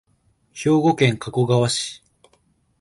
[0.51, 2.03] 兵庫県加古川市